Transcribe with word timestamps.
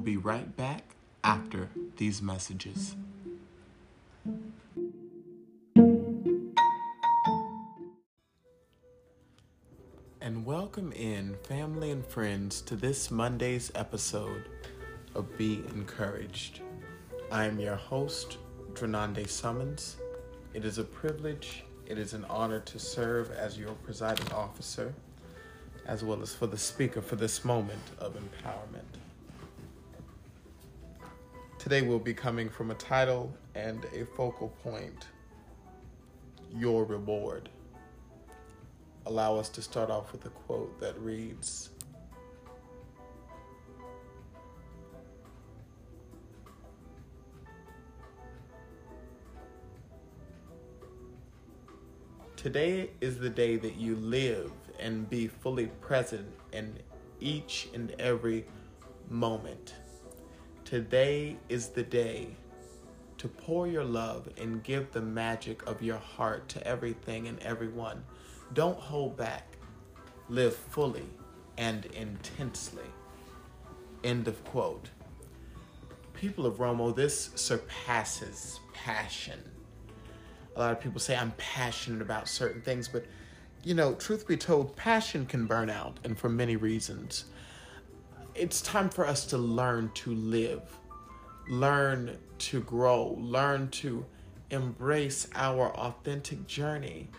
We'll 0.00 0.06
be 0.06 0.16
right 0.16 0.56
back 0.56 0.94
after 1.22 1.68
these 1.98 2.22
messages. 2.22 2.96
And 10.22 10.46
welcome 10.46 10.92
in 10.92 11.36
family 11.46 11.90
and 11.90 12.02
friends 12.06 12.62
to 12.62 12.76
this 12.76 13.10
Monday's 13.10 13.70
episode 13.74 14.48
of 15.14 15.36
Be 15.36 15.62
Encouraged. 15.74 16.60
I 17.30 17.44
am 17.44 17.60
your 17.60 17.76
host, 17.76 18.38
Drenande 18.72 19.28
Summons. 19.28 19.96
It 20.54 20.64
is 20.64 20.78
a 20.78 20.84
privilege, 20.84 21.64
it 21.84 21.98
is 21.98 22.14
an 22.14 22.24
honor 22.30 22.60
to 22.60 22.78
serve 22.78 23.30
as 23.32 23.58
your 23.58 23.74
presiding 23.74 24.32
officer, 24.32 24.94
as 25.84 26.02
well 26.02 26.22
as 26.22 26.32
for 26.34 26.46
the 26.46 26.56
speaker 26.56 27.02
for 27.02 27.16
this 27.16 27.44
moment 27.44 27.82
of 27.98 28.14
empowerment. 28.14 28.99
Today 31.60 31.82
we'll 31.82 31.98
be 31.98 32.14
coming 32.14 32.48
from 32.48 32.70
a 32.70 32.74
title 32.74 33.30
and 33.54 33.84
a 33.94 34.06
focal 34.06 34.48
point 34.62 35.08
Your 36.56 36.86
Reward. 36.86 37.50
Allow 39.04 39.36
us 39.36 39.50
to 39.50 39.60
start 39.60 39.90
off 39.90 40.10
with 40.10 40.24
a 40.24 40.30
quote 40.30 40.80
that 40.80 40.98
reads 40.98 41.68
Today 52.36 52.88
is 53.02 53.18
the 53.18 53.28
day 53.28 53.56
that 53.56 53.76
you 53.76 53.96
live 53.96 54.50
and 54.78 55.10
be 55.10 55.26
fully 55.26 55.66
present 55.82 56.26
in 56.54 56.78
each 57.20 57.68
and 57.74 57.90
every 57.98 58.46
moment. 59.10 59.74
Today 60.70 61.36
is 61.48 61.70
the 61.70 61.82
day 61.82 62.28
to 63.18 63.26
pour 63.26 63.66
your 63.66 63.82
love 63.82 64.28
and 64.40 64.62
give 64.62 64.92
the 64.92 65.00
magic 65.00 65.66
of 65.66 65.82
your 65.82 65.96
heart 65.96 66.48
to 66.50 66.64
everything 66.64 67.26
and 67.26 67.40
everyone. 67.40 68.04
Don't 68.54 68.78
hold 68.78 69.16
back. 69.16 69.56
Live 70.28 70.54
fully 70.54 71.06
and 71.58 71.86
intensely. 71.86 72.84
End 74.04 74.28
of 74.28 74.44
quote. 74.44 74.90
People 76.14 76.46
of 76.46 76.58
Romo, 76.58 76.94
this 76.94 77.30
surpasses 77.34 78.60
passion. 78.72 79.40
A 80.54 80.60
lot 80.60 80.70
of 80.70 80.80
people 80.80 81.00
say 81.00 81.16
I'm 81.16 81.32
passionate 81.32 82.00
about 82.00 82.28
certain 82.28 82.62
things, 82.62 82.86
but 82.86 83.06
you 83.64 83.74
know, 83.74 83.94
truth 83.94 84.24
be 84.24 84.36
told, 84.36 84.76
passion 84.76 85.26
can 85.26 85.46
burn 85.46 85.68
out, 85.68 85.98
and 86.04 86.16
for 86.16 86.28
many 86.28 86.54
reasons. 86.54 87.24
It's 88.40 88.62
time 88.62 88.88
for 88.88 89.06
us 89.06 89.26
to 89.26 89.36
learn 89.36 89.90
to 89.96 90.14
live, 90.14 90.62
learn 91.50 92.16
to 92.38 92.62
grow, 92.62 93.14
learn 93.20 93.68
to 93.82 94.06
embrace 94.50 95.28
our 95.34 95.68
authentic 95.76 96.46
journey 96.46 97.10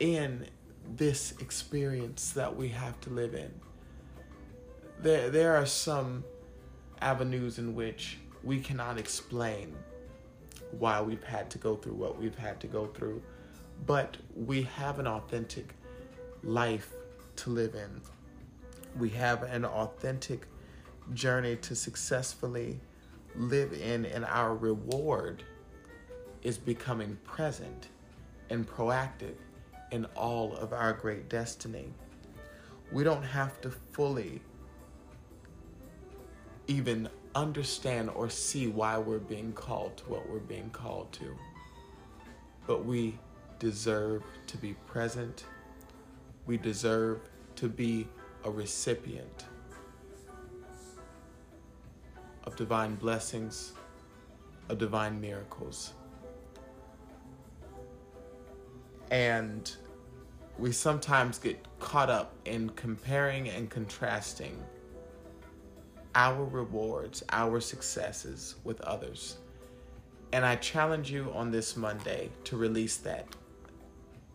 in 0.00 0.48
this 0.96 1.34
experience 1.38 2.32
that 2.32 2.56
we 2.56 2.66
have 2.66 3.00
to 3.02 3.10
live 3.10 3.32
in. 3.32 3.60
There, 4.98 5.30
there 5.30 5.54
are 5.54 5.66
some 5.66 6.24
avenues 7.00 7.60
in 7.60 7.76
which 7.76 8.18
we 8.42 8.58
cannot 8.58 8.98
explain 8.98 9.72
why 10.80 11.00
we've 11.00 11.22
had 11.22 11.48
to 11.50 11.58
go 11.58 11.76
through 11.76 11.94
what 11.94 12.18
we've 12.18 12.38
had 12.38 12.58
to 12.62 12.66
go 12.66 12.88
through, 12.88 13.22
but 13.86 14.16
we 14.34 14.62
have 14.62 14.98
an 14.98 15.06
authentic 15.06 15.76
life 16.42 16.92
to 17.36 17.50
live 17.50 17.76
in. 17.76 18.00
We 18.96 19.10
have 19.10 19.42
an 19.42 19.64
authentic 19.64 20.46
journey 21.14 21.56
to 21.56 21.74
successfully 21.74 22.80
live 23.34 23.72
in, 23.72 24.04
and 24.06 24.24
our 24.24 24.54
reward 24.54 25.42
is 26.42 26.58
becoming 26.58 27.18
present 27.24 27.88
and 28.50 28.66
proactive 28.68 29.34
in 29.90 30.04
all 30.16 30.54
of 30.56 30.72
our 30.72 30.92
great 30.92 31.28
destiny. 31.28 31.92
We 32.92 33.04
don't 33.04 33.22
have 33.22 33.60
to 33.62 33.70
fully 33.70 34.40
even 36.66 37.08
understand 37.34 38.10
or 38.10 38.28
see 38.28 38.66
why 38.66 38.98
we're 38.98 39.18
being 39.18 39.52
called 39.52 39.96
to 39.98 40.04
what 40.04 40.28
we're 40.28 40.38
being 40.38 40.70
called 40.70 41.12
to. 41.12 41.36
But 42.66 42.84
we 42.84 43.18
deserve 43.58 44.22
to 44.46 44.56
be 44.56 44.74
present. 44.86 45.44
We 46.46 46.56
deserve 46.56 47.20
to 47.56 47.68
be 47.68 48.08
a 48.48 48.50
recipient 48.50 49.44
of 52.44 52.56
divine 52.56 52.94
blessings, 52.94 53.74
of 54.70 54.78
divine 54.78 55.20
miracles. 55.20 55.92
And 59.10 59.70
we 60.58 60.72
sometimes 60.72 61.38
get 61.38 61.62
caught 61.78 62.08
up 62.08 62.32
in 62.46 62.70
comparing 62.70 63.50
and 63.50 63.68
contrasting 63.68 64.56
our 66.14 66.42
rewards, 66.46 67.22
our 67.28 67.60
successes 67.60 68.54
with 68.64 68.80
others. 68.80 69.36
And 70.32 70.46
I 70.46 70.56
challenge 70.56 71.10
you 71.10 71.30
on 71.34 71.50
this 71.50 71.76
Monday 71.76 72.30
to 72.44 72.56
release 72.56 72.96
that 72.98 73.26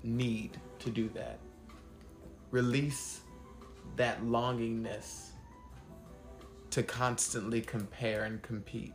need 0.04 0.60
to 0.78 0.92
do 0.92 1.10
that. 1.16 1.40
Release 2.52 3.23
that 3.96 4.24
longingness 4.24 5.30
to 6.72 6.84
constantly 6.84 7.62
compare 7.62 8.24
and 8.24 8.42
compete. 8.42 8.94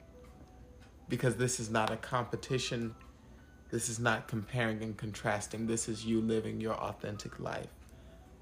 Because 1.08 1.36
this 1.36 1.60
is 1.60 1.70
not 1.70 1.90
a 1.90 1.96
competition. 1.96 2.94
This 3.70 3.88
is 3.88 3.98
not 3.98 4.28
comparing 4.28 4.82
and 4.82 4.96
contrasting. 4.96 5.66
This 5.66 5.88
is 5.88 6.04
you 6.04 6.20
living 6.20 6.60
your 6.60 6.74
authentic 6.74 7.38
life. 7.38 7.68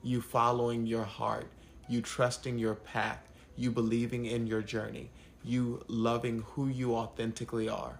You 0.02 0.20
following 0.20 0.86
your 0.86 1.04
heart. 1.04 1.46
You 1.88 2.00
trusting 2.00 2.58
your 2.58 2.74
path 2.74 3.20
you 3.56 3.70
believing 3.70 4.26
in 4.26 4.46
your 4.46 4.62
journey, 4.62 5.10
you 5.42 5.82
loving 5.88 6.44
who 6.50 6.68
you 6.68 6.94
authentically 6.94 7.68
are, 7.68 7.98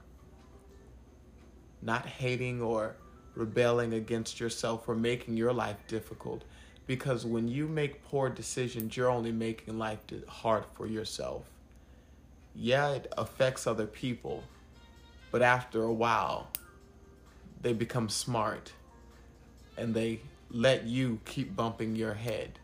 not 1.82 2.06
hating 2.06 2.60
or 2.60 2.96
rebelling 3.34 3.94
against 3.94 4.38
yourself 4.38 4.88
or 4.88 4.94
making 4.94 5.36
your 5.36 5.52
life 5.52 5.76
difficult. 5.88 6.44
Because 6.86 7.26
when 7.26 7.48
you 7.48 7.66
make 7.66 8.04
poor 8.04 8.28
decisions, 8.28 8.96
you're 8.96 9.10
only 9.10 9.32
making 9.32 9.78
life 9.78 9.98
hard 10.28 10.64
for 10.74 10.86
yourself. 10.86 11.42
Yeah, 12.54 12.90
it 12.90 13.12
affects 13.18 13.66
other 13.66 13.86
people, 13.86 14.44
but 15.30 15.42
after 15.42 15.82
a 15.82 15.92
while, 15.92 16.48
they 17.60 17.72
become 17.72 18.08
smart 18.08 18.72
and 19.76 19.94
they 19.94 20.20
let 20.50 20.84
you 20.84 21.20
keep 21.24 21.56
bumping 21.56 21.96
your 21.96 22.14
head. 22.14 22.58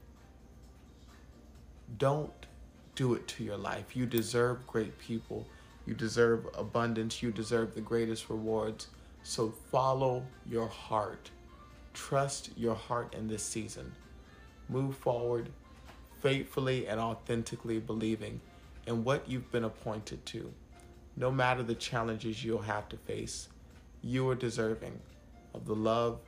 Don't 1.98 2.32
do 2.94 3.14
it 3.14 3.26
to 3.28 3.44
your 3.44 3.56
life. 3.56 3.96
You 3.96 4.06
deserve 4.06 4.66
great 4.66 4.98
people. 4.98 5.46
You 5.86 5.94
deserve 5.94 6.46
abundance. 6.56 7.22
You 7.22 7.32
deserve 7.32 7.74
the 7.74 7.80
greatest 7.80 8.30
rewards. 8.30 8.86
So 9.24 9.50
follow 9.70 10.24
your 10.48 10.68
heart. 10.68 11.30
Trust 11.92 12.50
your 12.56 12.74
heart 12.74 13.14
in 13.14 13.28
this 13.28 13.42
season. 13.42 13.92
Move 14.72 14.96
forward. 14.96 15.50
faithfully 16.22 16.86
and 16.86 17.00
authentically 17.00 17.80
believing 17.80 18.40
in 18.86 19.02
what 19.02 19.28
you've 19.28 19.50
been 19.50 19.64
appointed 19.64 20.24
to. 20.24 20.52
No 21.16 21.32
matter 21.32 21.64
the 21.64 21.74
challenges 21.74 22.44
you'll 22.44 22.62
have 22.62 22.88
to 22.90 22.96
face, 22.96 23.48
you 24.02 24.28
are 24.28 24.36
deserving 24.36 25.00
of 25.52 25.66
the 25.66 25.74
love, 25.74 26.20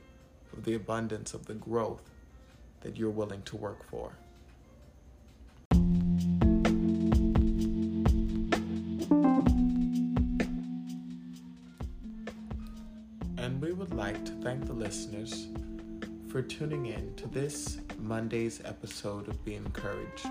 of 0.51 0.65
the 0.65 0.75
abundance, 0.75 1.33
of 1.33 1.45
the 1.45 1.53
growth 1.53 2.03
that 2.81 2.97
you're 2.97 3.09
willing 3.09 3.41
to 3.43 3.55
work 3.55 3.89
for. 3.89 4.11
And 13.37 13.61
we 13.61 13.71
would 13.71 13.93
like 13.93 14.25
to 14.25 14.31
thank 14.43 14.65
the 14.65 14.73
listeners 14.73 15.47
for 16.35 16.41
tuning 16.41 16.87
in 16.87 17.15
to 17.15 17.29
this 17.29 17.77
Monday's 17.97 18.61
episode 18.65 19.29
of 19.29 19.45
Be 19.45 19.55
Encouraged. 19.55 20.27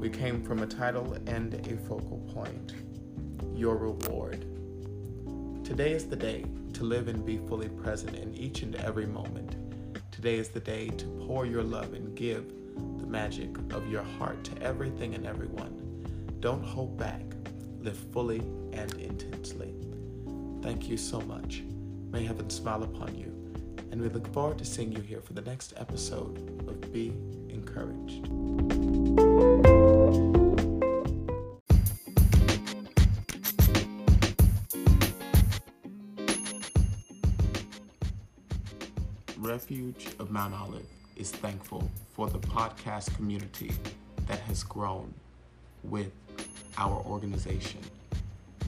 We 0.00 0.08
came 0.08 0.42
from 0.42 0.60
a 0.60 0.66
title 0.66 1.18
and 1.26 1.52
a 1.52 1.76
focal 1.86 2.16
point 2.32 2.72
Your 3.54 3.76
Reward. 3.76 4.46
Today 5.66 5.92
is 5.92 6.06
the 6.06 6.16
day 6.16 6.46
to 6.72 6.84
live 6.84 7.08
and 7.08 7.26
be 7.26 7.36
fully 7.46 7.68
present 7.68 8.16
in 8.16 8.32
each 8.32 8.62
and 8.62 8.74
every 8.76 9.04
moment. 9.04 9.54
Today 10.10 10.36
is 10.36 10.48
the 10.48 10.60
day 10.60 10.88
to 10.88 11.04
pour 11.26 11.44
your 11.44 11.62
love 11.62 11.92
and 11.92 12.16
give 12.16 12.48
the 12.98 13.06
magic 13.06 13.54
of 13.74 13.86
your 13.86 14.04
heart 14.18 14.42
to 14.44 14.62
everything 14.62 15.14
and 15.14 15.26
everyone. 15.26 16.06
Don't 16.40 16.64
hold 16.64 16.96
back. 16.96 17.20
Live 17.82 17.98
fully 18.14 18.38
and 18.72 18.94
intensely. 18.94 19.74
Thank 20.62 20.88
you 20.88 20.96
so 20.96 21.20
much. 21.20 21.64
May 22.10 22.24
heaven 22.24 22.48
smile 22.48 22.82
upon 22.82 23.14
you. 23.14 23.37
And 23.90 24.00
we 24.00 24.08
look 24.08 24.32
forward 24.32 24.58
to 24.58 24.64
seeing 24.64 24.92
you 24.92 25.00
here 25.00 25.20
for 25.20 25.32
the 25.32 25.42
next 25.42 25.74
episode 25.76 26.36
of 26.68 26.92
Be 26.92 27.12
Encouraged. 27.48 28.28
Refuge 39.38 40.08
of 40.18 40.30
Mount 40.30 40.54
Olive 40.54 40.86
is 41.16 41.30
thankful 41.30 41.90
for 42.12 42.28
the 42.28 42.38
podcast 42.38 43.14
community 43.16 43.72
that 44.26 44.40
has 44.40 44.62
grown 44.62 45.12
with 45.84 46.12
our 46.76 47.02
organization. 47.06 47.80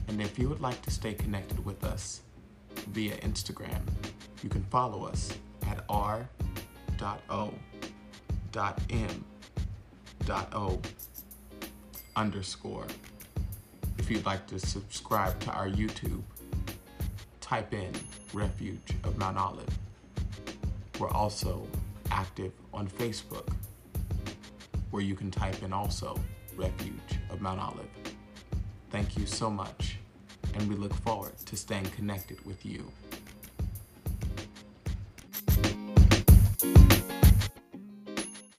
And 0.07 0.21
if 0.21 0.37
you 0.37 0.49
would 0.49 0.59
like 0.59 0.81
to 0.81 0.91
stay 0.91 1.13
connected 1.13 1.63
with 1.63 1.83
us 1.83 2.21
via 2.87 3.15
Instagram, 3.17 3.81
you 4.43 4.49
can 4.49 4.63
follow 4.65 5.05
us 5.05 5.31
at 5.67 5.83
r.o.m.o 5.89 6.27
underscore. 12.15 12.87
If 13.97 14.09
you'd 14.11 14.25
like 14.25 14.47
to 14.47 14.59
subscribe 14.59 15.39
to 15.41 15.51
our 15.51 15.67
YouTube, 15.67 16.21
type 17.39 17.73
in 17.73 17.91
Refuge 18.33 18.95
of 19.03 19.17
Mount 19.17 19.37
Olive. 19.37 19.77
We're 20.99 21.09
also 21.09 21.67
active 22.11 22.51
on 22.73 22.87
Facebook, 22.87 23.53
where 24.91 25.01
you 25.01 25.15
can 25.15 25.31
type 25.31 25.63
in 25.63 25.73
also 25.73 26.19
Refuge 26.55 27.19
of 27.29 27.41
Mount 27.41 27.59
Olive. 27.59 27.89
Thank 28.89 29.17
you 29.17 29.25
so 29.25 29.49
much, 29.49 29.97
and 30.55 30.69
we 30.69 30.75
look 30.75 30.93
forward 30.93 31.37
to 31.45 31.55
staying 31.55 31.85
connected 31.85 32.43
with 32.45 32.65
you. 32.65 32.91